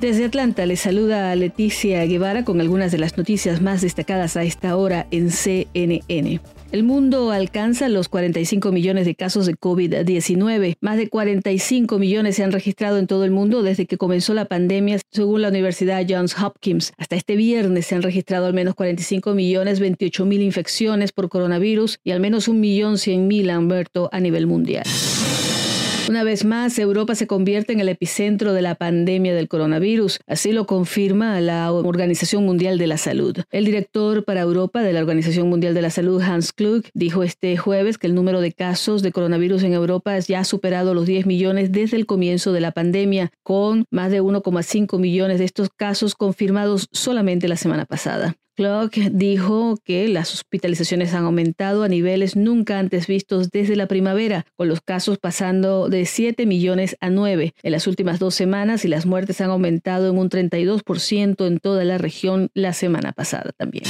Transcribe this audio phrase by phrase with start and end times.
[0.00, 4.42] Desde Atlanta les saluda a Leticia Guevara con algunas de las noticias más destacadas a
[4.42, 6.40] esta hora en CNN.
[6.72, 10.76] El mundo alcanza los 45 millones de casos de COVID-19.
[10.80, 14.46] Más de 45 millones se han registrado en todo el mundo desde que comenzó la
[14.46, 16.92] pandemia, según la Universidad Johns Hopkins.
[16.98, 22.00] Hasta este viernes se han registrado al menos 45 millones 28 mil infecciones por coronavirus
[22.02, 24.84] y al menos un millón 100 mil han muerto a nivel mundial.
[26.06, 30.20] Una vez más, Europa se convierte en el epicentro de la pandemia del coronavirus.
[30.26, 33.38] Así lo confirma la Organización Mundial de la Salud.
[33.50, 37.56] El director para Europa de la Organización Mundial de la Salud, Hans Klug, dijo este
[37.56, 41.24] jueves que el número de casos de coronavirus en Europa ya ha superado los 10
[41.24, 46.14] millones desde el comienzo de la pandemia, con más de 1,5 millones de estos casos
[46.14, 48.36] confirmados solamente la semana pasada.
[48.54, 54.46] Clark dijo que las hospitalizaciones han aumentado a niveles nunca antes vistos desde la primavera,
[54.56, 58.88] con los casos pasando de 7 millones a 9 en las últimas dos semanas y
[58.88, 63.84] las muertes han aumentado en un 32% en toda la región la semana pasada también.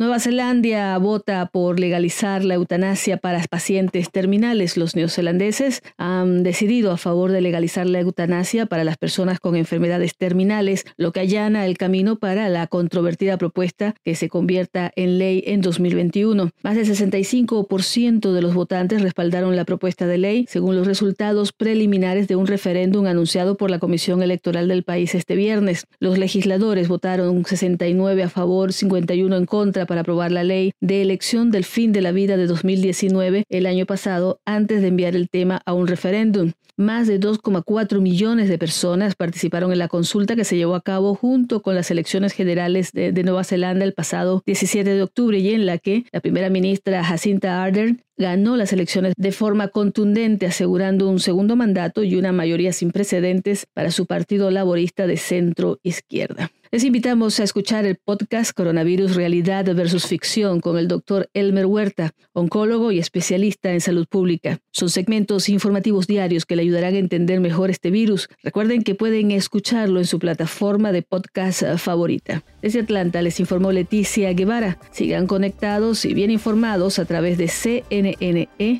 [0.00, 4.78] Nueva Zelanda vota por legalizar la eutanasia para pacientes terminales.
[4.78, 10.16] Los neozelandeses han decidido a favor de legalizar la eutanasia para las personas con enfermedades
[10.16, 15.44] terminales, lo que allana el camino para la controvertida propuesta que se convierta en ley
[15.46, 16.48] en 2021.
[16.62, 22.26] Más del 65% de los votantes respaldaron la propuesta de ley, según los resultados preliminares
[22.26, 25.84] de un referéndum anunciado por la Comisión Electoral del país este viernes.
[25.98, 31.50] Los legisladores votaron 69 a favor, 51 en contra para aprobar la ley de elección
[31.50, 35.62] del fin de la vida de 2019 el año pasado antes de enviar el tema
[35.66, 36.52] a un referéndum.
[36.76, 41.16] Más de 2,4 millones de personas participaron en la consulta que se llevó a cabo
[41.16, 45.66] junto con las elecciones generales de, Nueva Zelanda el pasado 17 de octubre y en
[45.66, 51.18] la que la primera ministra Jacinta Ardern ganó las elecciones de forma contundente, asegurando un
[51.18, 56.52] segundo mandato y una mayoría sin precedentes para su partido laborista de centro izquierda.
[56.72, 62.12] Les invitamos a escuchar el podcast Coronavirus Realidad versus Ficción con el doctor Elmer Huerta,
[62.32, 64.60] oncólogo y especialista en salud pública.
[64.70, 68.28] Son segmentos informativos diarios que le ayudarán a entender mejor este virus.
[68.44, 72.44] Recuerden que pueden escucharlo en su plataforma de podcast favorita.
[72.62, 74.78] Desde Atlanta les informó Leticia Guevara.
[74.92, 78.78] Sigan conectados y bien informados a través de cnne.com.